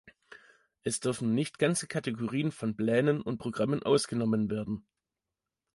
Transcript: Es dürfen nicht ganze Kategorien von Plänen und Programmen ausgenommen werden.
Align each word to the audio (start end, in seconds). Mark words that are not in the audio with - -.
Es 0.81 0.99
dürfen 0.99 1.35
nicht 1.35 1.59
ganze 1.59 1.85
Kategorien 1.85 2.51
von 2.51 2.75
Plänen 2.75 3.21
und 3.21 3.37
Programmen 3.37 3.83
ausgenommen 3.83 4.49
werden. 4.49 4.83